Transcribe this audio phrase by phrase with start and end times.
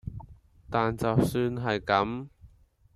[0.67, 2.27] 但就算係咁